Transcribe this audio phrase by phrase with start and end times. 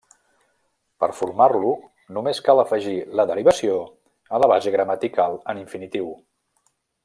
[1.03, 1.73] Per formar-lo
[2.17, 3.77] només cal afegir la derivació
[4.37, 6.13] a la base gramatical en infinitiu.